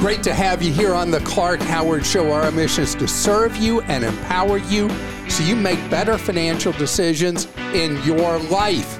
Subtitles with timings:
[0.00, 2.32] Great to have you here on the Clark Howard Show.
[2.32, 4.88] Our mission is to serve you and empower you
[5.28, 8.98] so you make better financial decisions in your life.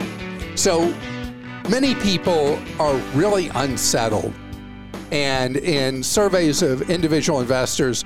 [0.59, 0.95] So
[1.71, 4.35] many people are really unsettled.
[5.11, 8.05] And in surveys of individual investors,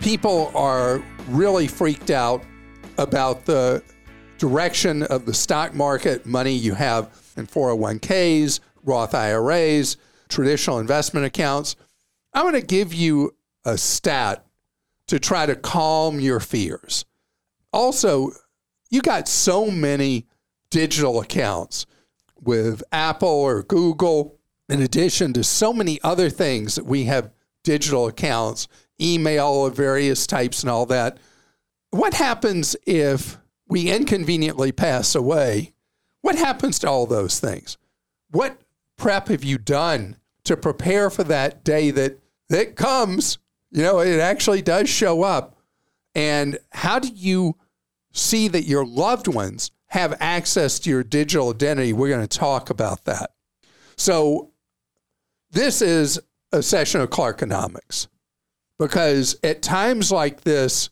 [0.00, 2.42] people are really freaked out
[2.96, 3.84] about the
[4.38, 9.98] direction of the stock market, money you have in 401ks, Roth IRAs,
[10.30, 11.76] traditional investment accounts.
[12.34, 14.46] I'm going to give you a stat
[15.08, 17.04] to try to calm your fears.
[17.72, 18.30] Also,
[18.90, 20.26] you got so many
[20.70, 21.86] digital accounts
[22.40, 27.30] with Apple or Google, in addition to so many other things that we have
[27.62, 28.68] digital accounts,
[29.00, 31.18] email of various types, and all that.
[31.90, 35.74] What happens if we inconveniently pass away?
[36.22, 37.76] What happens to all those things?
[38.30, 38.62] What
[38.96, 42.18] prep have you done to prepare for that day that
[42.52, 43.38] that comes.
[43.70, 45.56] You know, it actually does show up.
[46.14, 47.56] And how do you
[48.12, 51.94] see that your loved ones have access to your digital identity?
[51.94, 53.30] We're going to talk about that.
[53.96, 54.50] So,
[55.50, 58.08] this is a session of Clarkonomics
[58.78, 60.90] because at times like this,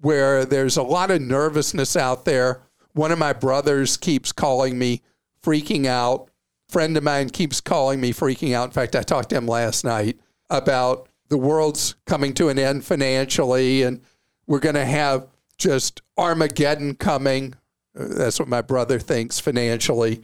[0.00, 5.02] where there's a lot of nervousness out there, one of my brothers keeps calling me
[5.44, 6.30] freaking out.
[6.68, 8.66] Friend of mine keeps calling me freaking out.
[8.68, 10.18] In fact, I talked to him last night
[10.52, 14.02] about the world's coming to an end financially and
[14.46, 15.26] we're going to have
[15.56, 17.54] just Armageddon coming.
[17.98, 20.22] Uh, that's what my brother thinks financially.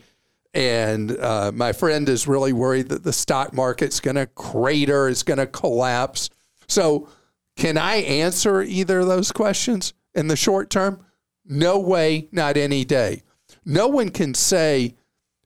[0.53, 5.23] And uh, my friend is really worried that the stock market's going to crater, it's
[5.23, 6.31] going to collapse.
[6.67, 7.09] So,
[7.57, 11.05] can I answer either of those questions in the short term?
[11.45, 13.23] No way, not any day.
[13.65, 14.95] No one can say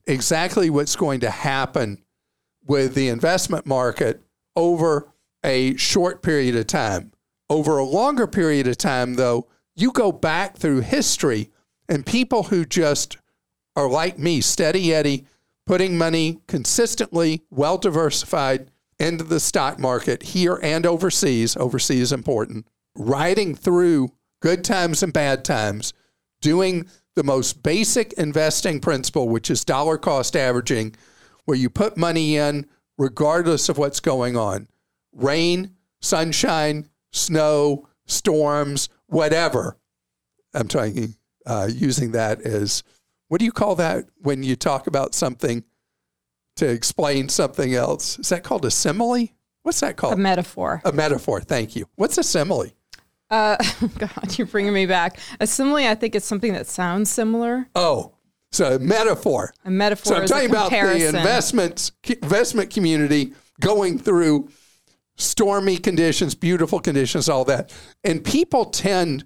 [0.06, 2.03] exactly what's going to happen
[2.66, 4.22] with the investment market
[4.56, 5.12] over
[5.44, 7.12] a short period of time.
[7.50, 11.50] Over a longer period of time, though, you go back through history
[11.88, 13.18] and people who just
[13.76, 15.26] are like me, steady Eddie,
[15.66, 23.54] putting money consistently, well diversified into the stock market here and overseas, overseas important, riding
[23.54, 25.92] through good times and bad times,
[26.40, 30.94] doing the most basic investing principle, which is dollar cost averaging,
[31.44, 32.66] where you put money in
[32.98, 34.69] regardless of what's going on
[35.14, 39.76] rain, sunshine, snow, storms, whatever.
[40.54, 41.16] I'm trying
[41.47, 42.82] uh, using that as
[43.28, 45.64] what do you call that when you talk about something
[46.56, 48.19] to explain something else?
[48.19, 49.28] Is that called a simile?
[49.62, 50.14] What's that called?
[50.14, 50.82] A metaphor.
[50.84, 51.41] A metaphor.
[51.41, 51.86] Thank you.
[51.94, 52.72] What's a simile?
[53.31, 53.56] Uh,
[53.98, 55.19] God, you're bringing me back.
[55.41, 57.69] A simile, I think it's something that sounds similar.
[57.75, 58.12] Oh,
[58.52, 59.52] so a metaphor.
[59.64, 60.14] A metaphor.
[60.14, 64.48] So I'm talking about the investments investment community going through
[65.16, 67.72] stormy conditions, beautiful conditions, all that,
[68.04, 69.24] and people tend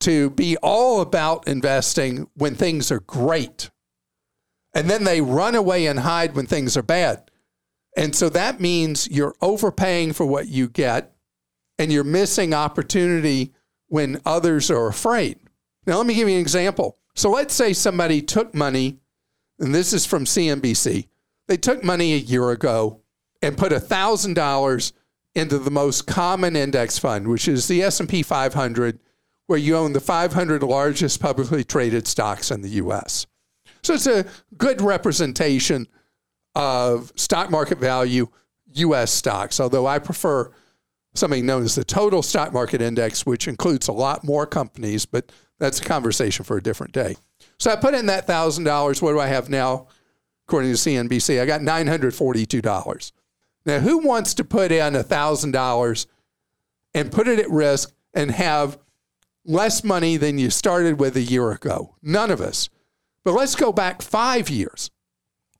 [0.00, 3.70] to be all about investing when things are great,
[4.74, 7.30] and then they run away and hide when things are bad,
[7.96, 11.14] and so that means you're overpaying for what you get,
[11.78, 13.52] and you're missing opportunity
[13.88, 15.38] when others are afraid.
[15.86, 16.98] Now, let me give you an example.
[17.18, 19.00] So let's say somebody took money,
[19.58, 21.08] and this is from CNBC.
[21.48, 23.00] They took money a year ago
[23.42, 24.92] and put $1,000
[25.34, 29.00] into the most common index fund, which is the S&P 500,
[29.48, 33.26] where you own the 500 largest publicly traded stocks in the US.
[33.82, 34.24] So it's a
[34.56, 35.88] good representation
[36.54, 38.28] of stock market value
[38.74, 40.52] US stocks, although I prefer
[41.14, 45.32] something known as the total stock market index, which includes a lot more companies, but
[45.58, 47.16] that's a conversation for a different day.
[47.58, 49.02] So I put in that $1,000.
[49.02, 49.88] What do I have now?
[50.46, 53.12] According to CNBC, I got $942.
[53.66, 56.06] Now, who wants to put in $1,000
[56.94, 58.78] and put it at risk and have
[59.44, 61.96] less money than you started with a year ago?
[62.02, 62.70] None of us.
[63.24, 64.90] But let's go back five years.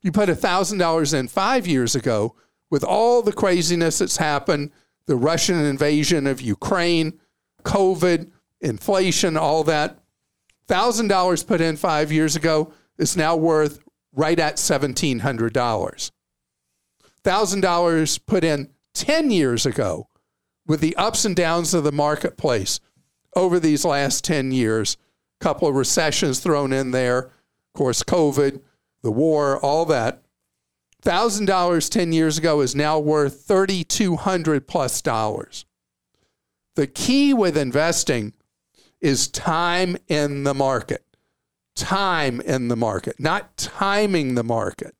[0.01, 2.35] You put $1,000 in five years ago
[2.71, 4.71] with all the craziness that's happened
[5.09, 7.19] the Russian invasion of Ukraine,
[7.63, 8.29] COVID,
[8.61, 9.99] inflation, all that.
[10.67, 13.79] $1,000 put in five years ago is now worth
[14.13, 16.11] right at $1,700.
[17.23, 20.07] $1,000 put in 10 years ago
[20.67, 22.79] with the ups and downs of the marketplace
[23.35, 24.97] over these last 10 years,
[25.39, 28.61] a couple of recessions thrown in there, of course, COVID,
[29.01, 30.21] the war, all that.
[31.03, 35.65] $1,000 10 years ago is now worth 3200 plus dollars.
[36.75, 38.33] The key with investing
[39.01, 41.03] is time in the market.
[41.75, 44.95] Time in the market, not timing the market.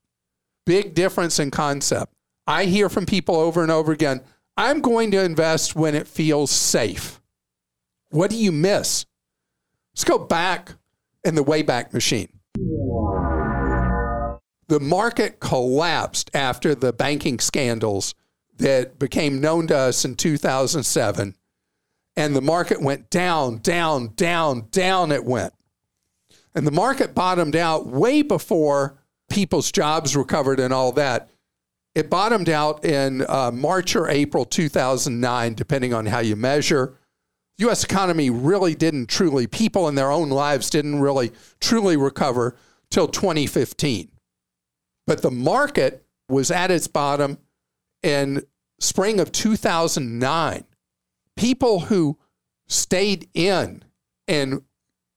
[0.65, 2.13] Big difference in concept.
[2.47, 4.21] I hear from people over and over again
[4.59, 7.21] I'm going to invest when it feels safe.
[8.09, 9.05] What do you miss?
[9.93, 10.73] Let's go back
[11.23, 12.27] in the Wayback Machine.
[14.67, 18.13] The market collapsed after the banking scandals
[18.57, 21.35] that became known to us in 2007.
[22.19, 25.53] And the market went down, down, down, down, it went.
[26.53, 28.99] And the market bottomed out way before
[29.29, 31.29] people's jobs recovered and all that.
[31.95, 36.97] It bottomed out in uh, March or April 2009, depending on how you measure.
[37.59, 37.85] U.S.
[37.85, 41.31] economy really didn't truly, people in their own lives didn't really
[41.61, 42.57] truly recover
[42.91, 44.11] till 2015.
[45.07, 47.37] But the market was at its bottom
[48.03, 48.43] in
[48.81, 50.65] spring of 2009.
[51.39, 52.17] People who
[52.67, 53.85] stayed in
[54.27, 54.61] and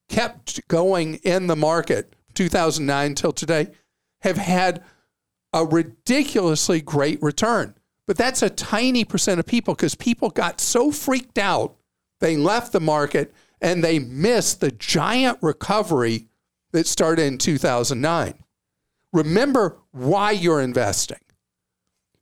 [0.08, 3.72] kept going in the market 2009 till today
[4.20, 4.84] have had
[5.52, 7.74] a ridiculously great return.
[8.06, 11.74] But that's a tiny percent of people because people got so freaked out,
[12.20, 16.28] they left the market and they missed the giant recovery
[16.70, 18.34] that started in 2009.
[19.12, 21.18] Remember why you're investing.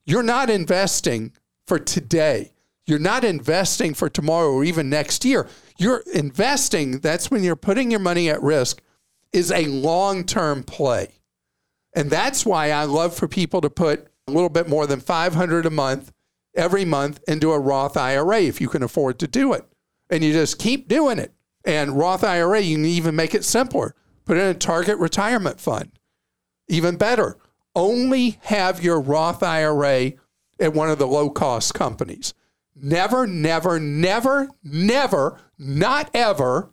[0.06, 1.32] You're not investing
[1.66, 2.52] for today.
[2.90, 5.46] You're not investing for tomorrow or even next year.
[5.78, 8.82] You're investing, that's when you're putting your money at risk,
[9.32, 11.20] is a long term play.
[11.94, 15.66] And that's why I love for people to put a little bit more than 500
[15.66, 16.12] a month
[16.56, 19.64] every month into a Roth IRA if you can afford to do it.
[20.10, 21.32] And you just keep doing it.
[21.64, 23.94] And Roth IRA, you can even make it simpler.
[24.24, 25.92] Put in a target retirement fund.
[26.66, 27.38] Even better,
[27.76, 30.14] only have your Roth IRA
[30.58, 32.34] at one of the low cost companies.
[32.82, 36.70] Never, never, never, never, not ever,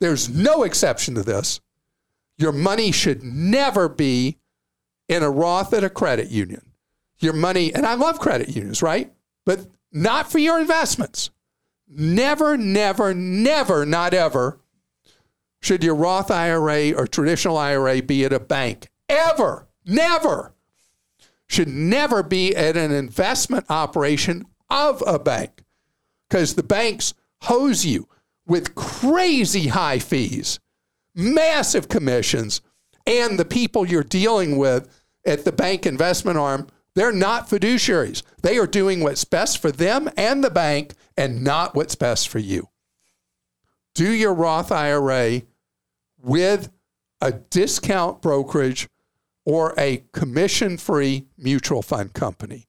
[0.00, 1.60] there's no exception to this.
[2.38, 4.38] Your money should never be
[5.08, 6.72] in a Roth at a credit union.
[7.18, 9.12] Your money, and I love credit unions, right?
[9.46, 11.30] But not for your investments.
[11.86, 14.58] Never, never, never, not ever
[15.60, 18.88] should your Roth IRA or traditional IRA be at a bank.
[19.08, 19.66] Ever.
[19.86, 20.54] Never.
[21.46, 25.62] Should never be at an investment operation of a bank
[26.28, 28.08] because the banks hose you
[28.44, 30.58] with crazy high fees,
[31.14, 32.60] massive commissions,
[33.06, 34.88] and the people you're dealing with
[35.24, 36.66] at the bank investment arm,
[36.96, 38.22] they're not fiduciaries.
[38.42, 42.40] They are doing what's best for them and the bank and not what's best for
[42.40, 42.68] you.
[43.94, 45.42] Do your Roth IRA
[46.20, 46.70] with
[47.20, 48.88] a discount brokerage
[49.46, 52.66] or a commission free mutual fund company.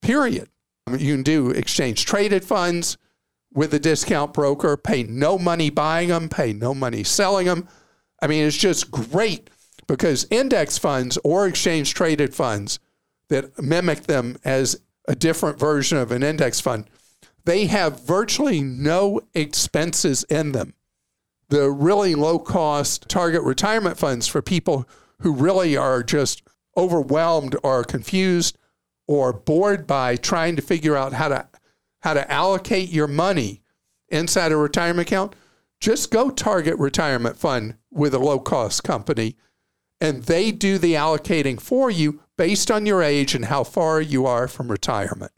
[0.00, 0.48] Period.
[0.96, 2.96] You can do exchange traded funds
[3.52, 7.68] with a discount broker, pay no money buying them, pay no money selling them.
[8.20, 9.50] I mean, it's just great
[9.86, 12.78] because index funds or exchange traded funds
[13.28, 16.88] that mimic them as a different version of an index fund,
[17.44, 20.74] they have virtually no expenses in them.
[21.48, 24.86] The really low cost target retirement funds for people
[25.20, 26.42] who really are just
[26.76, 28.58] overwhelmed or confused
[29.08, 31.48] or bored by trying to figure out how to
[32.02, 33.60] how to allocate your money
[34.08, 35.34] inside a retirement account,
[35.80, 39.36] just go target retirement fund with a low cost company
[40.00, 44.26] and they do the allocating for you based on your age and how far you
[44.26, 45.32] are from retirement.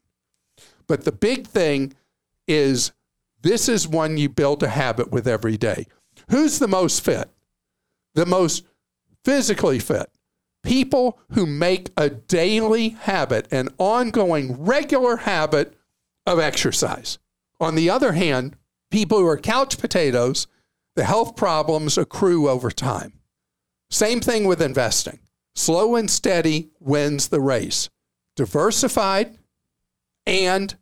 [0.86, 1.94] But the big thing
[2.46, 2.92] is
[3.42, 5.86] this is one you build a habit with every day.
[6.30, 7.30] Who's the most fit?
[8.14, 8.66] The most
[9.24, 10.10] physically fit.
[10.62, 15.74] People who make a daily habit, an ongoing, regular habit
[16.26, 17.18] of exercise.
[17.60, 18.56] On the other hand,
[18.90, 20.46] people who are couch potatoes,
[20.96, 23.14] the health problems accrue over time.
[23.90, 25.20] Same thing with investing.
[25.54, 27.88] Slow and steady wins the race.
[28.36, 29.38] Diversified
[30.26, 30.76] and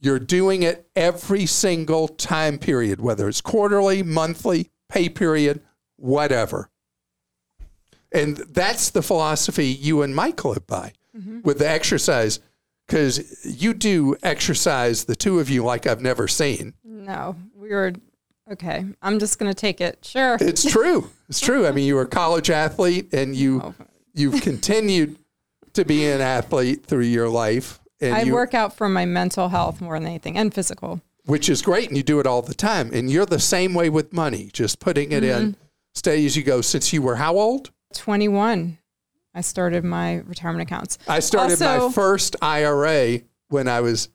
[0.00, 5.62] you're doing it every single time period, whether it's quarterly, monthly, pay period,
[5.96, 6.70] whatever.
[8.16, 11.40] And that's the philosophy you and Mike live by mm-hmm.
[11.42, 12.40] with the exercise,
[12.86, 16.74] because you do exercise, the two of you, like I've never seen.
[16.84, 17.92] No, we were
[18.50, 20.04] Okay, I'm just going to take it.
[20.04, 20.36] Sure.
[20.40, 21.10] It's true.
[21.28, 21.66] It's true.
[21.66, 23.74] I mean, you were a college athlete and you Oh.
[24.14, 25.16] you've continued
[25.72, 29.48] to be an athlete through your life and I you, work out for my mental
[29.48, 31.00] health more than anything and physical.
[31.24, 33.90] which is great and you do it all the time and you're the same way
[33.90, 35.42] with money, just putting it Mm-hmm.
[35.42, 35.56] in
[35.94, 37.72] steady as you go since you were how old?
[37.94, 38.78] 21,
[39.34, 40.98] I started my retirement accounts.
[41.06, 44.08] I started my first IRA when I was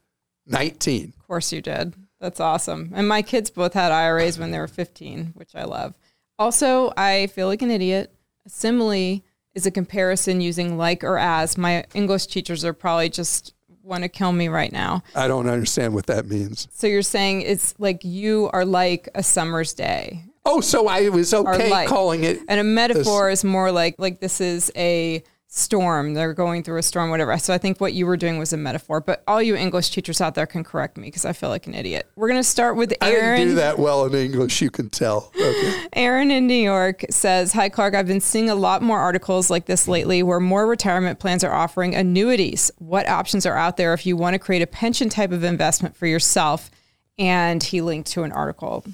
[0.48, 1.13] 19.
[1.20, 1.94] Of course you did.
[2.20, 2.92] That's awesome.
[2.94, 5.96] And my kids both had IRAs when they were 15, which I love.
[6.38, 8.13] Also, I feel like an idiot.
[8.46, 9.22] A simile
[9.54, 11.58] is a comparison using like or as.
[11.58, 15.04] My English teachers are probably just want to kill me right now.
[15.16, 16.68] I don't understand what that means.
[16.72, 20.25] So you're saying it's like you are like a summer's day.
[20.46, 24.42] Oh, so I was okay calling it And a metaphor is more like like this
[24.42, 26.14] is a storm.
[26.14, 27.38] They're going through a storm, whatever.
[27.38, 29.02] So I think what you were doing was a metaphor.
[29.02, 31.76] But all you English teachers out there can correct me because I feel like an
[31.76, 32.10] idiot.
[32.16, 33.38] We're gonna start with I Aaron.
[33.38, 35.32] didn't do that well in English, you can tell.
[35.36, 35.86] Okay.
[35.94, 37.94] Aaron in New York says, Hi, Clark.
[37.96, 41.54] I've been seeing a lot more articles like this lately where more retirement plans are
[41.54, 42.72] offering annuities.
[42.78, 45.96] What options are out there if you want to create a pension type of investment
[45.98, 46.72] for yourself?
[47.20, 48.86] And he linked to an article.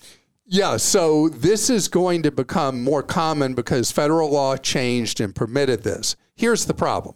[0.49, 5.83] Yeah, so this is going to become more common because federal law changed and permitted
[5.83, 6.15] this.
[6.37, 7.15] Here's the problem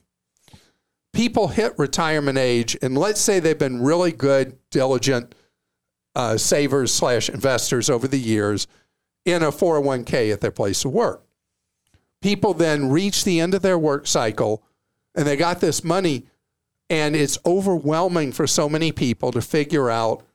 [1.14, 5.34] people hit retirement age, and let's say they've been really good, diligent
[6.14, 8.68] uh, savers slash investors over the years
[9.24, 11.24] in a 401k at their place of work.
[12.22, 14.62] People then reach the end of their work cycle
[15.16, 16.26] and they got this money,
[16.90, 20.26] and it's overwhelming for so many people to figure out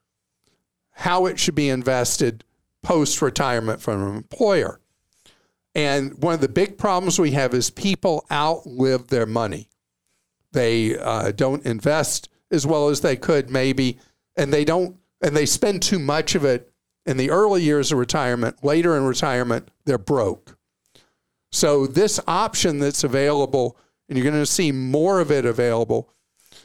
[0.93, 2.43] how it should be invested
[2.87, 4.81] post retirement from an employer.
[5.75, 9.69] And one of the big problems we have is people outlive their money.
[10.53, 13.99] They uh, don't invest as well as they could, maybe,
[14.37, 16.73] and they don't, and they spend too much of it
[17.05, 18.63] in the early years of retirement.
[18.63, 20.57] Later in retirement, they're broke.
[21.51, 23.77] So, this option that's available,
[24.09, 26.13] and you're going to see more of it available,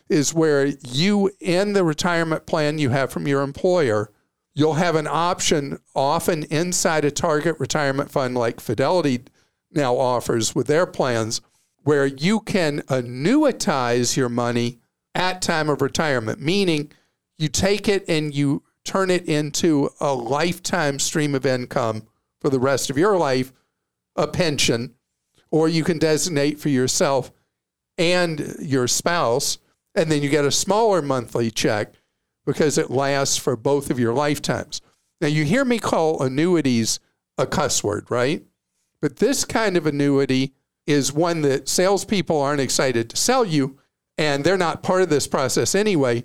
[0.07, 4.11] is where you, in the retirement plan you have from your employer,
[4.53, 9.23] you'll have an option often inside a target retirement fund like Fidelity
[9.71, 11.41] now offers with their plans
[11.83, 14.79] where you can annuitize your money
[15.15, 16.91] at time of retirement meaning
[17.37, 22.03] you take it and you turn it into a lifetime stream of income
[22.39, 23.51] for the rest of your life
[24.15, 24.93] a pension
[25.49, 27.31] or you can designate for yourself
[27.97, 29.57] and your spouse
[29.95, 31.93] and then you get a smaller monthly check
[32.45, 34.81] because it lasts for both of your lifetimes.
[35.19, 36.99] Now, you hear me call annuities
[37.37, 38.43] a cuss word, right?
[39.01, 40.53] But this kind of annuity
[40.87, 43.77] is one that salespeople aren't excited to sell you,
[44.17, 46.23] and they're not part of this process anyway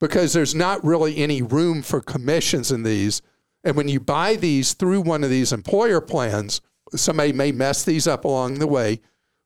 [0.00, 3.20] because there's not really any room for commissions in these.
[3.64, 6.60] And when you buy these through one of these employer plans,
[6.94, 9.00] somebody may mess these up along the way,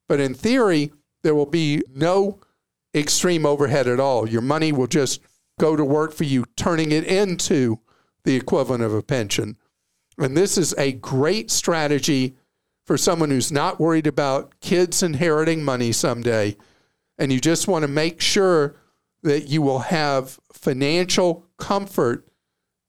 [0.08, 2.40] but in theory, there will be no
[2.94, 4.28] extreme overhead at all.
[4.28, 5.20] Your money will just
[5.62, 7.78] go to work for you, turning it into
[8.24, 9.56] the equivalent of a pension.
[10.18, 12.34] And this is a great strategy
[12.84, 16.56] for someone who's not worried about kids inheriting money someday.
[17.16, 18.74] And you just want to make sure
[19.22, 22.26] that you will have financial comfort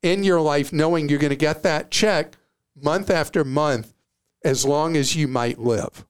[0.02, 2.38] in your life, knowing you're going to get that check
[2.76, 3.94] month after month
[4.44, 6.08] as long as you might live.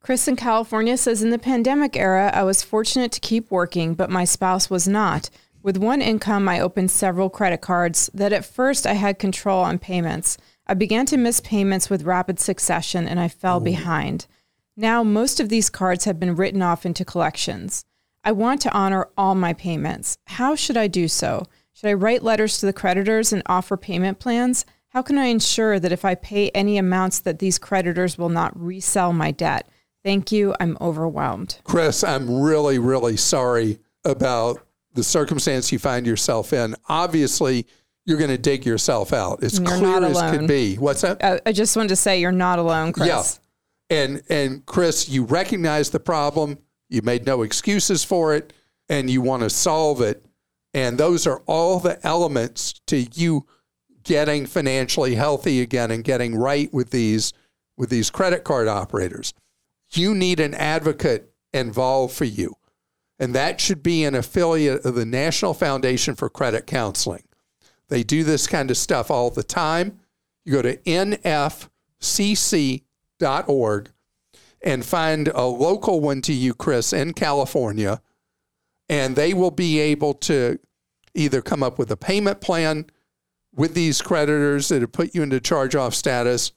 [0.00, 4.10] Chris in California says In the pandemic era, I was fortunate to keep working, but
[4.10, 5.30] my spouse was not.
[5.64, 9.78] With one income, I opened several credit cards that at first I had control on
[9.78, 10.36] payments.
[10.66, 14.26] I began to miss payments with rapid succession and I fell behind.
[14.76, 17.86] Now, most of these cards have been written off into collections.
[18.22, 20.18] I want to honor all my payments.
[20.26, 21.46] How should I do so?
[21.72, 24.66] Should I write letters to the creditors and offer payment plans?
[24.88, 28.52] How can I ensure that if I pay any amounts that these creditors will not
[28.54, 29.66] resell my debt?
[30.04, 30.54] Thank you.
[30.60, 31.60] I'm overwhelmed.
[31.64, 34.63] Chris, I'm really, really sorry about
[34.94, 36.74] the circumstance you find yourself in.
[36.88, 37.66] Obviously,
[38.06, 39.42] you're going to dig yourself out.
[39.42, 40.76] It's You're clear as could be.
[40.76, 41.22] What's that?
[41.22, 43.08] Uh, I just wanted to say you're not alone, Chris.
[43.08, 43.96] Yeah.
[43.96, 46.58] And and Chris, you recognize the problem.
[46.88, 48.52] You made no excuses for it,
[48.88, 50.24] and you want to solve it.
[50.72, 53.46] And those are all the elements to you
[54.02, 57.32] getting financially healthy again and getting right with these
[57.76, 59.34] with these credit card operators.
[59.92, 62.56] You need an advocate involved for you.
[63.24, 67.22] And that should be an affiliate of the National Foundation for Credit Counseling.
[67.88, 69.98] They do this kind of stuff all the time.
[70.44, 71.70] You go to nfcc.org
[74.60, 78.02] and find a local one to you, Chris, in California,
[78.90, 80.58] and they will be able to
[81.14, 82.84] either come up with a payment plan
[83.54, 86.52] with these creditors that have put you into charge off status,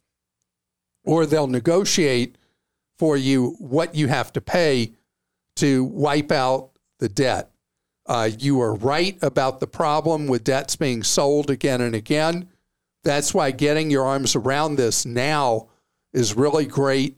[1.06, 2.38] or they'll negotiate
[3.00, 4.97] for you what you have to pay
[5.58, 7.52] to wipe out the debt.
[8.06, 12.48] Uh, you are right about the problem with debts being sold again and again.
[13.04, 15.68] That's why getting your arms around this now
[16.14, 17.18] is really great.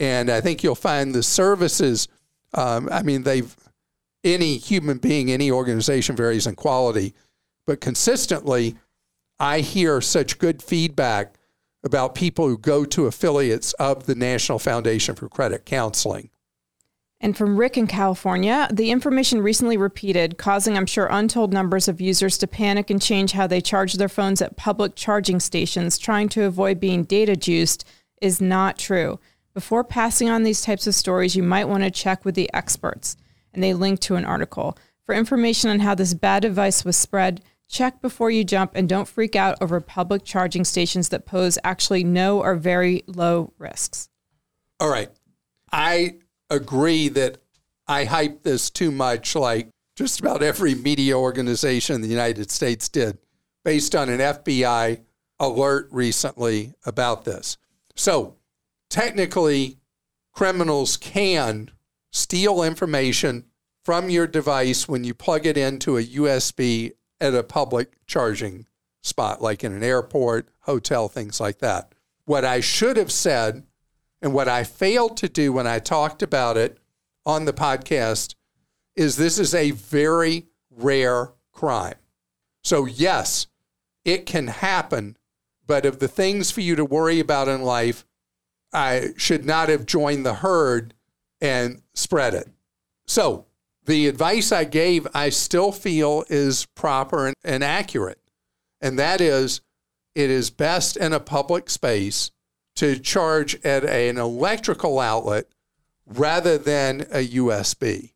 [0.00, 2.08] And I think you'll find the services,
[2.54, 3.54] um, I mean, they've,
[4.22, 7.14] any human being, any organization varies in quality,
[7.66, 8.76] but consistently,
[9.40, 11.34] I hear such good feedback
[11.84, 16.30] about people who go to affiliates of the National Foundation for Credit Counseling.
[17.20, 22.00] And from Rick in California, the information recently repeated, causing, I'm sure, untold numbers of
[22.00, 26.28] users to panic and change how they charge their phones at public charging stations, trying
[26.30, 27.84] to avoid being data juiced,
[28.22, 29.18] is not true.
[29.52, 33.16] Before passing on these types of stories, you might want to check with the experts.
[33.52, 34.78] And they link to an article.
[35.04, 39.08] For information on how this bad advice was spread, check before you jump and don't
[39.08, 44.08] freak out over public charging stations that pose actually no or very low risks.
[44.78, 45.10] All right.
[45.72, 46.18] I
[46.50, 47.38] agree that
[47.86, 52.88] I hype this too much, like just about every media organization in the United States
[52.88, 53.18] did,
[53.64, 55.00] based on an FBI
[55.40, 57.56] alert recently about this.
[57.96, 58.36] So,
[58.90, 59.78] technically,
[60.32, 61.70] criminals can
[62.12, 63.44] steal information
[63.84, 68.66] from your device when you plug it into a USB at a public charging
[69.02, 71.92] spot, like in an airport, hotel, things like that.
[72.24, 73.64] What I should have said
[74.20, 76.78] and what I failed to do when I talked about it
[77.24, 78.34] on the podcast
[78.96, 81.94] is this is a very rare crime.
[82.64, 83.46] So, yes,
[84.04, 85.16] it can happen,
[85.66, 88.04] but of the things for you to worry about in life,
[88.72, 90.94] I should not have joined the herd
[91.40, 92.48] and spread it.
[93.06, 93.46] So,
[93.86, 98.20] the advice I gave, I still feel is proper and, accurate.
[98.82, 99.62] And that is,
[100.14, 102.30] it is best in a public space
[102.78, 105.46] to charge at an electrical outlet
[106.06, 108.12] rather than a USB.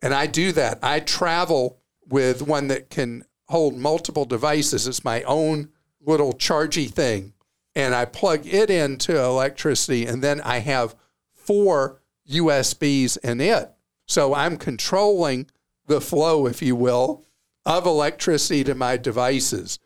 [0.00, 0.78] And I do that.
[0.84, 4.86] I travel with one that can hold multiple devices.
[4.86, 7.32] It's my own little chargy thing.
[7.74, 10.94] And I plug it into electricity, and then I have
[11.34, 13.72] four USBs in it.
[14.06, 15.48] So I'm controlling
[15.88, 17.24] the flow, if you will,
[17.66, 19.80] of electricity to my devices.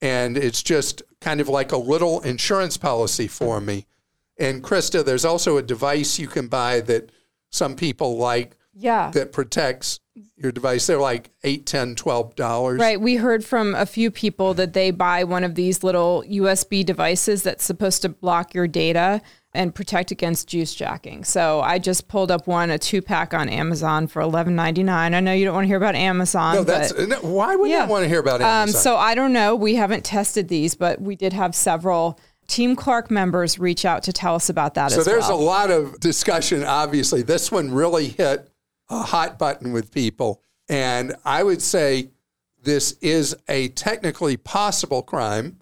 [0.00, 3.86] And it's just kind of like a little insurance policy for me.
[4.38, 7.10] And Krista, there's also a device you can buy that
[7.50, 9.10] some people like yeah.
[9.10, 10.00] that protects
[10.36, 10.86] your device.
[10.86, 12.78] They're like eight, ten, twelve dollars.
[12.78, 13.00] Right.
[13.00, 17.42] We heard from a few people that they buy one of these little USB devices
[17.42, 19.22] that's supposed to block your data
[19.54, 21.24] and protect against juice jacking.
[21.24, 25.14] So I just pulled up one, a two pack on Amazon for eleven ninety nine.
[25.14, 26.56] I know you don't want to hear about Amazon.
[26.56, 27.84] No, that's but, why would yeah.
[27.84, 28.76] you want to hear about Amazon?
[28.76, 29.56] Um, so I don't know.
[29.56, 34.12] We haven't tested these, but we did have several Team Clark members reach out to
[34.12, 35.38] tell us about that so there's well.
[35.38, 36.62] a lot of discussion.
[36.62, 38.48] Obviously, this one really hit
[38.88, 42.10] a hot button with people, and I would say
[42.62, 45.58] this is a technically possible crime,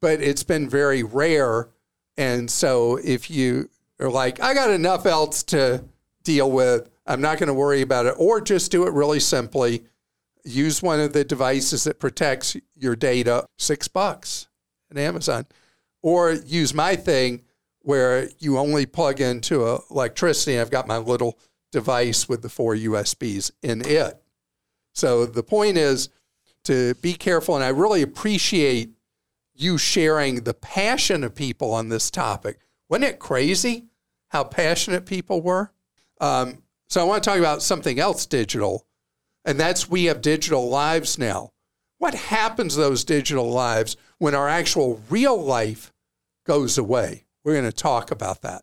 [0.00, 1.70] but it's been very rare
[2.16, 5.84] and so if you are like, I got enough else to
[6.22, 9.84] deal with, I'm not going to worry about it, or just do it really simply.
[10.44, 14.48] Use one of the devices that protects your data, six bucks
[14.90, 15.46] at Amazon,
[16.02, 17.42] or use my thing
[17.80, 20.58] where you only plug into electricity.
[20.58, 21.38] I've got my little
[21.74, 24.22] device with the four USBs in it.
[24.92, 26.08] So the point is
[26.62, 28.90] to be careful, and I really appreciate
[29.54, 32.60] you sharing the passion of people on this topic.
[32.88, 33.86] Wasn't it crazy
[34.28, 35.72] how passionate people were?
[36.20, 38.86] Um, so I want to talk about something else digital,
[39.44, 41.50] and that's we have digital lives now.
[41.98, 45.92] What happens to those digital lives when our actual real life
[46.46, 47.24] goes away?
[47.42, 48.62] We're going to talk about that.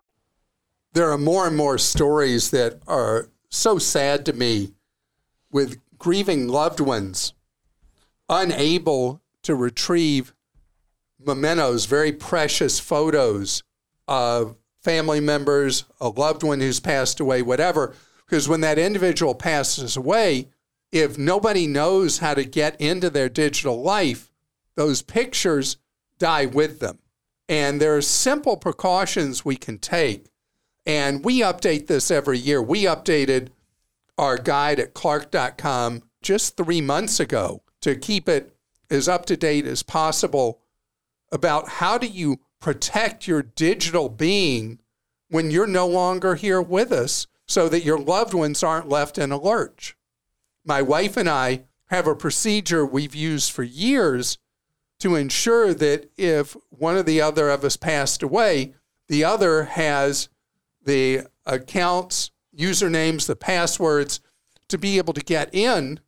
[0.93, 4.73] There are more and more stories that are so sad to me
[5.51, 7.33] with grieving loved ones
[8.27, 10.33] unable to retrieve
[11.19, 13.63] mementos, very precious photos
[14.07, 17.93] of family members, a loved one who's passed away, whatever.
[18.25, 20.47] Because when that individual passes away,
[20.91, 24.31] if nobody knows how to get into their digital life,
[24.75, 25.77] those pictures
[26.17, 26.99] die with them.
[27.47, 30.30] And there are simple precautions we can take.
[30.85, 32.61] And we update this every year.
[32.61, 33.49] We updated
[34.17, 38.55] our guide at clark.com just three months ago to keep it
[38.89, 40.61] as up to date as possible
[41.31, 44.79] about how do you protect your digital being
[45.29, 49.31] when you're no longer here with us so that your loved ones aren't left in
[49.31, 49.95] a lurch.
[50.63, 54.37] My wife and I have a procedure we've used for years
[54.99, 58.75] to ensure that if one or the other of us passed away,
[59.07, 60.29] the other has
[60.83, 64.19] the accounts, usernames, the passwords
[64.67, 65.99] to be able to get in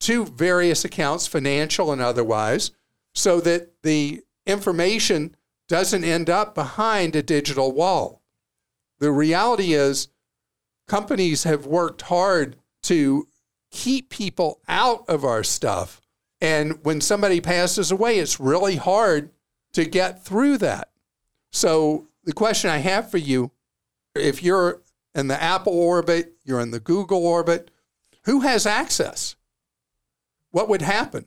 [0.00, 2.72] to various accounts, financial and otherwise,
[3.14, 5.36] so that the information
[5.68, 8.22] doesn't end up behind a digital wall.
[8.98, 10.08] The reality is,
[10.88, 13.28] companies have worked hard to
[13.70, 16.00] keep people out of our stuff.
[16.40, 19.30] And when somebody passes away, it's really hard
[19.72, 20.90] to get through that.
[21.52, 23.50] So, the question I have for you
[24.14, 24.82] if you're
[25.14, 27.70] in the Apple orbit, you're in the Google orbit,
[28.24, 29.36] who has access?
[30.50, 31.26] What would happen?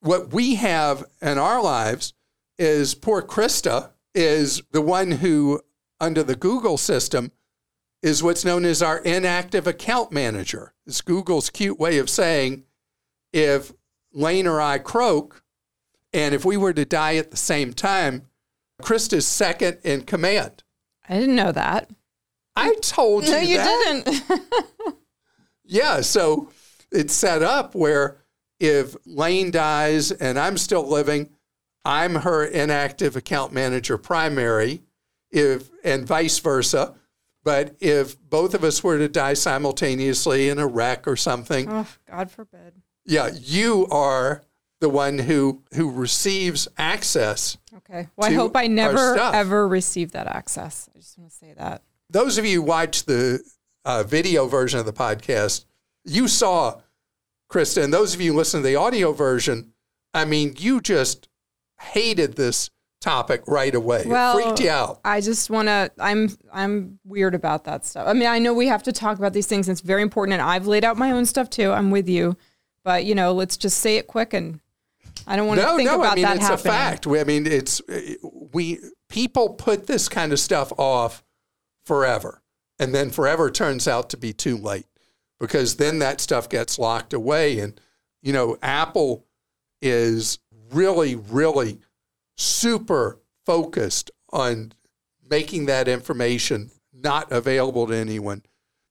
[0.00, 2.14] What we have in our lives
[2.58, 5.60] is poor Krista is the one who,
[6.00, 7.32] under the Google system,
[8.02, 10.72] is what's known as our inactive account manager.
[10.86, 12.64] It's Google's cute way of saying
[13.32, 13.72] if
[14.12, 15.42] Lane or I croak,
[16.12, 18.28] and if we were to die at the same time,
[18.82, 20.62] Krista's second in command.
[21.08, 21.90] I didn't know that.
[22.56, 24.04] I told you No, you that.
[24.04, 24.96] didn't.
[25.68, 26.50] Yeah, so
[26.92, 28.18] it's set up where
[28.60, 31.28] if Lane dies and I'm still living,
[31.84, 34.82] I'm her inactive account manager primary,
[35.30, 36.94] if and vice versa.
[37.42, 41.86] But if both of us were to die simultaneously in a wreck or something, oh,
[42.08, 42.74] God forbid.
[43.04, 44.42] yeah, you are
[44.80, 47.56] the one who who receives access.
[47.78, 48.06] Okay.
[48.16, 50.88] Well, I hope I never ever receive that access.
[50.94, 51.82] I just want to say that.
[52.10, 53.40] Those of you who watched the
[53.84, 55.64] uh, video version of the podcast,
[56.04, 56.80] you saw
[57.50, 59.72] Krista, and those of you who listen to the audio version,
[60.14, 61.28] I mean, you just
[61.80, 64.04] hated this topic right away.
[64.06, 65.00] Well, it freaked you out.
[65.04, 65.90] I just want to.
[65.98, 68.06] I'm I'm weird about that stuff.
[68.08, 69.68] I mean, I know we have to talk about these things.
[69.68, 71.72] And it's very important, and I've laid out my own stuff too.
[71.72, 72.36] I'm with you,
[72.84, 74.60] but you know, let's just say it quick, and
[75.26, 76.72] I don't want to No, think no, about I mean that it's happening.
[76.72, 77.06] a fact.
[77.06, 77.80] We, I mean, it's
[78.52, 81.22] we people put this kind of stuff off
[81.86, 82.42] forever,
[82.78, 84.86] and then forever turns out to be too late
[85.40, 87.80] because then that stuff gets locked away, and
[88.22, 89.24] you know, Apple
[89.80, 90.38] is
[90.72, 91.78] really, really
[92.36, 94.72] super focused on
[95.28, 98.42] making that information not available to anyone.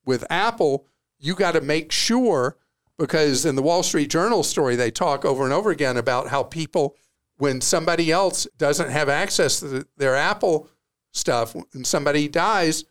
[0.05, 0.85] With Apple,
[1.19, 2.57] you got to make sure
[2.97, 6.43] because in the Wall Street Journal story, they talk over and over again about how
[6.43, 6.95] people,
[7.37, 10.69] when somebody else doesn't have access to the- their Apple
[11.15, 12.85] stuff, and somebody dies,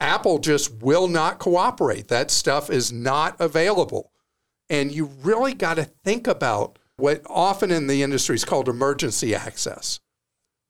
[0.00, 2.08] Apple just will not cooperate.
[2.08, 4.12] That stuff is not available.
[4.70, 9.34] And you really got to think about what often in the industry is called emergency
[9.34, 10.00] access.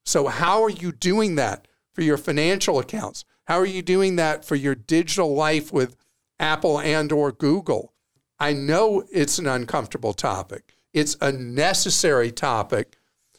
[0.05, 3.25] So, how are you doing that for your financial accounts?
[3.47, 5.97] How are you doing that for your digital life with
[6.39, 7.93] Apple and or Google?
[8.39, 10.77] I know it's an uncomfortable topic.
[10.93, 12.97] It's a necessary topic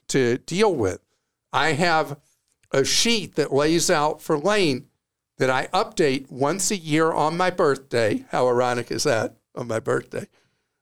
[0.09, 0.99] to deal with.
[1.53, 2.19] I have
[2.71, 4.85] a sheet that lays out for Lane
[5.37, 8.25] that I update once a year on my birthday.
[8.29, 10.27] How ironic is that on my birthday?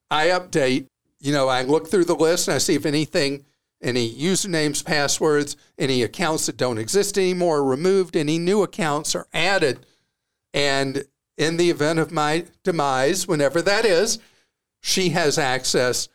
[0.10, 0.88] I update,
[1.19, 3.45] you know, I look through the list and I see if anything,
[3.82, 9.28] any usernames, passwords, any accounts that don't exist anymore are removed, any new accounts are
[9.34, 9.86] added.
[10.54, 11.06] And
[11.38, 14.17] in the event of my demise, whenever that is,
[14.82, 16.08] she has access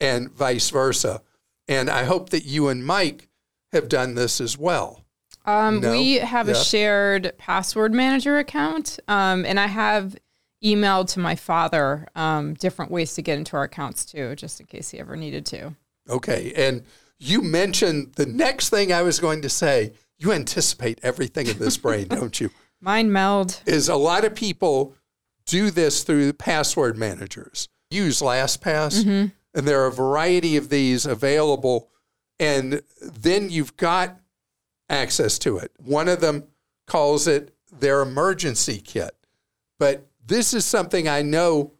[0.00, 1.22] and vice versa.
[1.66, 3.28] And I hope that you and Mike
[3.72, 5.05] have done this as well.
[5.46, 5.92] Um, No.
[5.92, 6.54] We have Yeah.
[6.54, 10.16] a shared password manager account, um, and I have
[10.64, 14.66] emailed to my father um, different ways to get into our accounts too, just in
[14.66, 15.74] case he ever needed to.
[16.08, 16.52] Okay.
[16.56, 16.82] And
[17.18, 19.92] you mentioned the next thing I was going to say.
[20.18, 22.50] You anticipate everything in this brain, don't you?
[22.80, 23.60] Mind meld.
[23.66, 24.94] Is a lot of people
[25.46, 27.68] do this through password managers.
[27.90, 29.04] Use LastPass,
[29.54, 31.88] and there are a variety of these available.
[32.40, 34.18] And then you've got
[34.88, 35.72] access to it.
[35.78, 36.44] One of them
[36.86, 39.14] calls it their emergency kit.
[39.78, 41.72] But this is something I know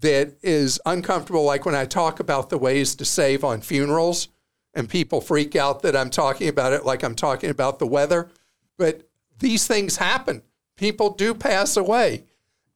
[0.00, 4.28] that is uncomfortable, like when I talk about the ways to save on funerals,
[4.74, 8.30] and people freak out that I'm talking about it like I'm talking about the weather.
[8.76, 9.08] But
[9.38, 10.42] these things happen.
[10.76, 12.24] People do pass away.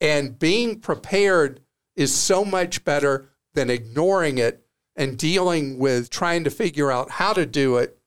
[0.00, 1.60] And being prepared
[1.94, 7.32] is so much better than ignoring it and dealing with trying to figure out how
[7.32, 7.98] to do it,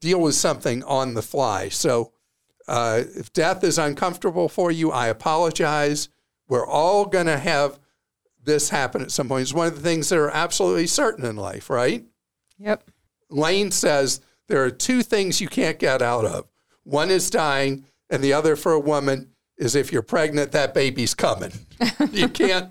[0.00, 1.68] deal with something on the fly.
[1.68, 2.12] So,
[2.66, 6.10] uh, if death is uncomfortable for you, I apologize.
[6.48, 7.78] We're all going to have
[8.44, 9.42] this happen at some point.
[9.42, 12.04] It's one of the things that are absolutely certain in life, right?
[12.58, 12.90] Yep.
[13.30, 16.46] Lane says there are two things you can't get out of
[16.88, 21.14] one is dying, and the other for a woman is if you're pregnant, that baby's
[21.14, 21.52] coming.
[22.12, 22.70] you can't.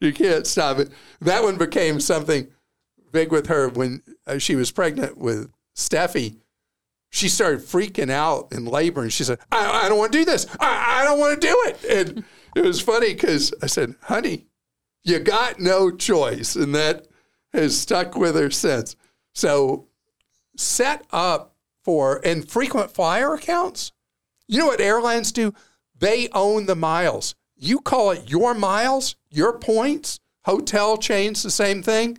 [0.00, 0.90] You can't stop it.
[1.22, 2.48] That one became something
[3.10, 6.36] big with her when uh, she was pregnant with Steffi.
[7.10, 10.24] She started freaking out in labor, and she said, "I, I don't want to do
[10.24, 10.46] this.
[10.60, 14.46] I, I don't want to do it." And it was funny because I said, "Honey,
[15.04, 17.06] you got no choice," and that
[17.52, 18.94] has stuck with her since.
[19.34, 19.86] So
[20.56, 23.92] set up for and frequent flyer accounts.
[24.46, 25.54] You know what airlines do?
[25.98, 27.34] They own the miles.
[27.56, 30.20] You call it your miles, your points.
[30.44, 32.18] Hotel chains, the same thing.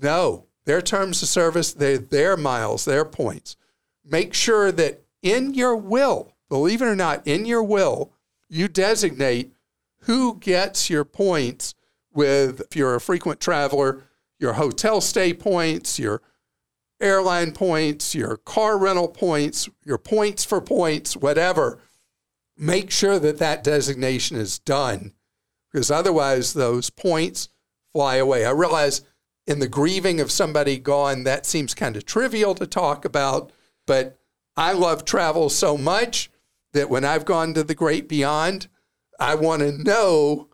[0.00, 3.56] No, their terms of service, they're their miles, their points.
[4.08, 8.12] Make sure that in your will, believe it or not, in your will,
[8.48, 9.52] you designate
[10.02, 11.74] who gets your points
[12.12, 14.04] with, if you're a frequent traveler,
[14.38, 16.22] your hotel stay points, your
[17.00, 21.80] airline points, your car rental points, your points for points, whatever.
[22.56, 25.12] Make sure that that designation is done
[25.70, 27.48] because otherwise those points
[27.92, 28.46] fly away.
[28.46, 29.02] I realize
[29.46, 33.52] in the grieving of somebody gone, that seems kind of trivial to talk about,
[33.86, 34.18] but
[34.56, 36.30] I love travel so much
[36.72, 38.68] that when I've gone to the great beyond,
[39.18, 40.48] I want to know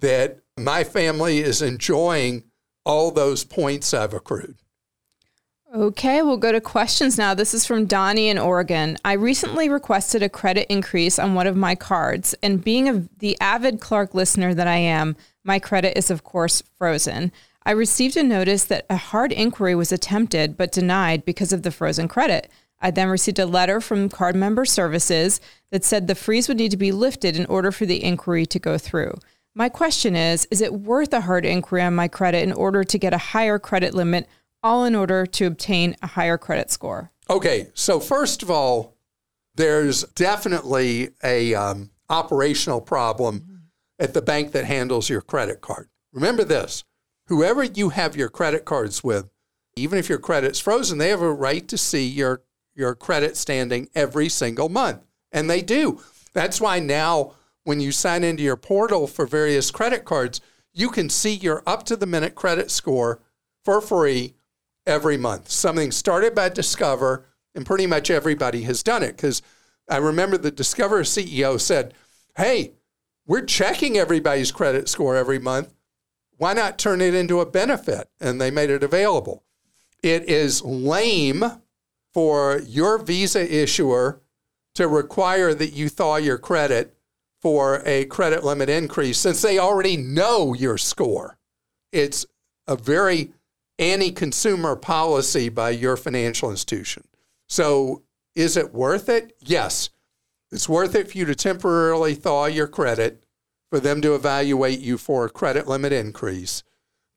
[0.00, 2.44] that my family is enjoying
[2.84, 4.56] all those points I've accrued.
[5.74, 7.32] Okay, we'll go to questions now.
[7.32, 8.98] This is from Donnie in Oregon.
[9.06, 13.40] I recently requested a credit increase on one of my cards, and being a, the
[13.40, 17.32] avid Clark listener that I am, my credit is, of course, frozen.
[17.64, 21.70] I received a notice that a hard inquiry was attempted but denied because of the
[21.70, 22.50] frozen credit.
[22.82, 25.40] I then received a letter from Card Member Services
[25.70, 28.58] that said the freeze would need to be lifted in order for the inquiry to
[28.58, 29.14] go through.
[29.54, 32.98] My question is Is it worth a hard inquiry on my credit in order to
[32.98, 34.26] get a higher credit limit
[34.62, 37.12] all in order to obtain a higher credit score?
[37.30, 38.96] Okay, so first of all,
[39.54, 43.68] there's definitely a um, operational problem
[43.98, 45.88] at the bank that handles your credit card.
[46.12, 46.82] Remember this:
[47.28, 49.30] whoever you have your credit cards with,
[49.76, 52.42] even if your credit's frozen, they have a right to see your
[52.74, 56.00] your credit standing every single month, and they do.
[56.32, 60.40] That's why now, when you sign into your portal for various credit cards,
[60.72, 63.20] you can see your up to the minute credit score
[63.64, 64.34] for free
[64.86, 65.50] every month.
[65.50, 69.16] Something started by Discover, and pretty much everybody has done it.
[69.16, 69.42] Because
[69.88, 71.94] I remember the Discover CEO said,
[72.36, 72.72] Hey,
[73.26, 75.72] we're checking everybody's credit score every month.
[76.38, 78.08] Why not turn it into a benefit?
[78.20, 79.44] And they made it available.
[80.02, 81.44] It is lame
[82.12, 84.20] for your visa issuer
[84.74, 86.96] to require that you thaw your credit
[87.40, 91.38] for a credit limit increase since they already know your score.
[91.90, 92.24] It's
[92.66, 93.32] a very
[93.78, 97.04] anti consumer policy by your financial institution.
[97.48, 98.02] So,
[98.34, 99.36] is it worth it?
[99.40, 99.90] Yes.
[100.52, 103.24] It's worth it for you to temporarily thaw your credit,
[103.70, 106.62] for them to evaluate you for a credit limit increase,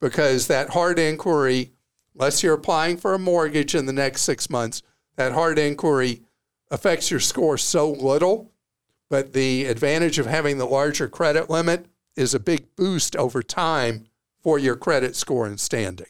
[0.00, 1.72] because that hard inquiry,
[2.18, 4.82] unless you're applying for a mortgage in the next six months,
[5.16, 6.22] that hard inquiry
[6.70, 8.50] affects your score so little.
[9.08, 14.06] But the advantage of having the larger credit limit is a big boost over time
[14.40, 16.06] for your credit score and standing.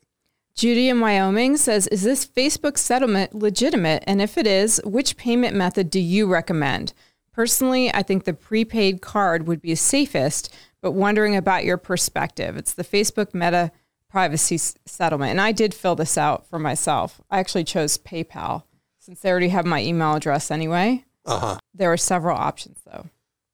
[0.55, 4.03] Judy in Wyoming says, Is this Facebook settlement legitimate?
[4.07, 6.95] And if it is, which payment method do you recommend?
[7.33, 12.57] Personally, I think the prepaid card would be safest, but wondering about your perspective.
[12.57, 13.71] It's the Facebook Meta
[14.16, 15.33] privacy settlement.
[15.33, 17.20] And I did fill this out for myself.
[17.31, 18.62] I actually chose PayPal
[18.98, 21.05] since they already have my email address anyway.
[21.26, 21.59] Uh-huh.
[21.74, 23.11] There are several options though.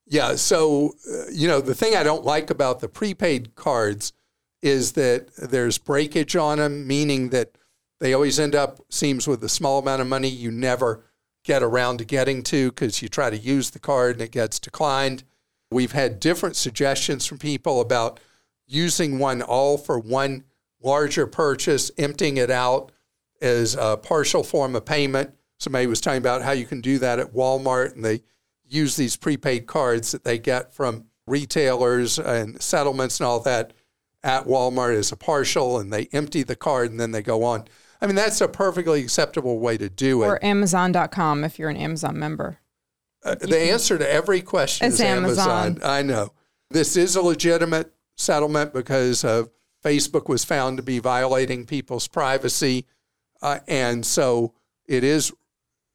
[0.06, 0.36] Yeah.
[0.36, 4.12] So, uh, you know, the thing I don't like about the prepaid cards
[4.62, 7.58] is that there's breakage on them, meaning that
[7.98, 11.02] they always end up, seems with a small amount of money you never
[11.42, 14.60] get around to getting to because you try to use the card and it gets
[14.60, 15.24] declined.
[15.72, 18.20] We've had different suggestions from people about
[18.68, 20.44] using one all for one
[20.82, 22.92] larger purchase, emptying it out
[23.40, 25.34] as a partial form of payment.
[25.58, 28.22] Somebody was talking about how you can do that at Walmart and they
[28.66, 33.72] use these prepaid cards that they get from retailers and settlements and all that
[34.24, 37.64] at Walmart as a partial and they empty the card and then they go on.
[38.00, 40.26] I mean, that's a perfectly acceptable way to do it.
[40.26, 42.58] Or Amazon.com if you're an Amazon member.
[43.24, 45.48] Uh, the answer to every question is Amazon.
[45.48, 45.80] Amazon.
[45.88, 46.32] I know.
[46.70, 49.50] This is a legitimate settlement because of
[49.82, 52.86] Facebook was found to be violating people's privacy.
[53.40, 54.54] Uh, and so
[54.86, 55.32] it is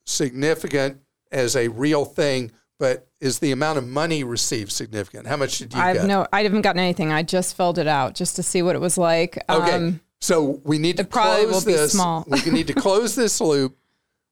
[0.06, 1.00] significant
[1.32, 5.28] as a real thing, but is the amount of money received significant?
[5.28, 6.06] How much did you I've get?
[6.06, 7.12] no, I haven't gotten anything.
[7.12, 9.44] I just filled it out just to see what it was like.
[9.50, 9.72] Okay.
[9.72, 11.94] Um, so we need to close this.
[11.94, 12.26] small.
[12.28, 13.78] we need to close this loop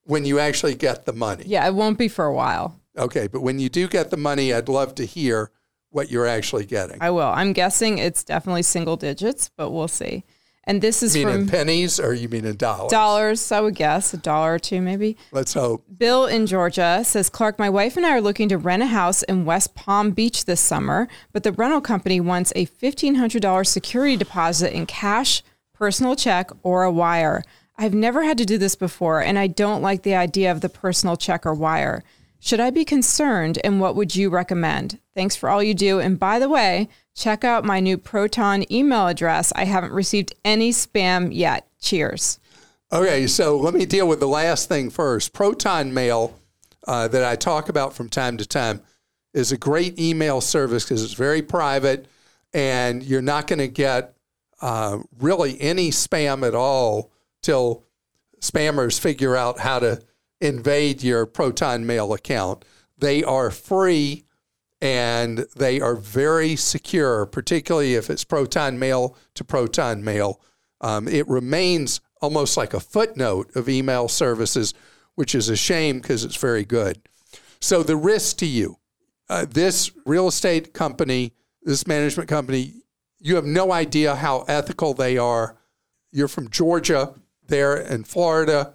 [0.04, 1.44] when you actually get the money.
[1.48, 2.80] yeah, it won't be for a while.
[2.98, 5.52] Okay, but when you do get the money, I'd love to hear
[5.96, 6.98] what you're actually getting.
[7.00, 7.22] I will.
[7.22, 10.26] I'm guessing it's definitely single digits, but we'll see.
[10.66, 12.92] And this is you mean in pennies or you mean in dollars?
[12.92, 15.16] dollars, I would guess, a dollar or two maybe.
[15.32, 15.86] Let's hope.
[15.98, 19.24] Bill in Georgia says, Clark, my wife and I are looking to rent a house
[19.24, 24.76] in West Palm Beach this summer, but the rental company wants a $1,500 security deposit
[24.76, 27.42] in cash, personal check, or a wire.
[27.78, 30.70] I've never had to do this before, and I don't like the idea of the
[30.70, 32.04] personal check or wire.
[32.46, 35.00] Should I be concerned, and what would you recommend?
[35.16, 36.00] Thanks for all you do.
[36.00, 39.52] And by the way, check out my new Proton email address.
[39.56, 41.68] I haven't received any spam yet.
[41.82, 42.40] Cheers.
[42.94, 45.34] Okay, so let me deal with the last thing first.
[45.34, 46.40] Proton Mail,
[46.88, 48.82] uh, that I talk about from time to time,
[49.34, 52.06] is a great email service because it's very private
[52.54, 54.14] and you're not going to get
[54.62, 57.10] uh, really any spam at all
[57.42, 57.84] till
[58.40, 60.00] spammers figure out how to
[60.46, 62.64] invade your Proton Mail account.
[62.98, 64.26] They are free
[64.82, 70.42] and they are very secure, particularly if it's Proton Mail to Proton Mail.
[70.82, 74.74] Um, it remains almost like a footnote of email services,
[75.16, 77.02] which is a shame because it's very good.
[77.60, 78.78] So, the risk to you
[79.30, 82.74] uh, this real estate company, this management company,
[83.20, 85.58] you have no idea how ethical they are.
[86.12, 87.16] You're from Georgia,
[87.48, 88.75] they're in Florida.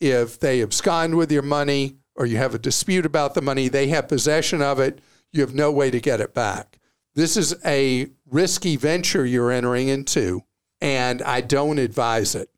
[0.00, 3.88] If they abscond with your money or you have a dispute about the money, they
[3.88, 5.00] have possession of it,
[5.32, 6.78] you have no way to get it back.
[7.14, 10.42] This is a risky venture you're entering into,
[10.80, 12.50] and I don't advise it.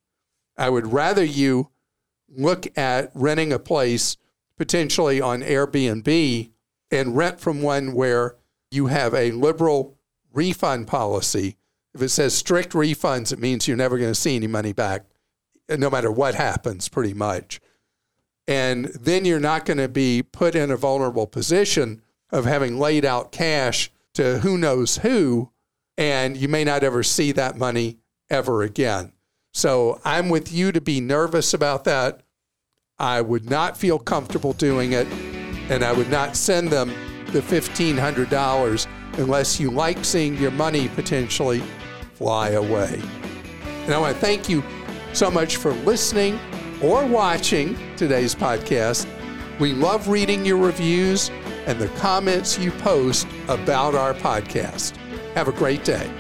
[0.57, 1.71] I would rather you
[2.29, 4.17] look at renting a place
[4.57, 6.51] potentially on Airbnb
[6.91, 8.37] and rent from one where
[8.71, 9.97] you have a liberal
[10.33, 11.57] refund policy.
[11.95, 15.07] If it says strict refunds, it means you're never going to see any money back,
[15.79, 17.61] no matter what happens, pretty much.
[18.47, 23.05] And then you're not going to be put in a vulnerable position of having laid
[23.05, 25.51] out cash to who knows who,
[25.97, 29.13] and you may not ever see that money ever again.
[29.53, 32.23] So I'm with you to be nervous about that.
[32.99, 35.07] I would not feel comfortable doing it,
[35.71, 36.93] and I would not send them
[37.27, 38.87] the $1,500
[39.19, 41.63] unless you like seeing your money potentially
[42.15, 43.01] fly away.
[43.85, 44.63] And I want to thank you
[45.13, 46.39] so much for listening
[46.83, 49.07] or watching today's podcast.
[49.59, 51.31] We love reading your reviews
[51.67, 54.97] and the comments you post about our podcast.
[55.35, 56.11] Have a great day.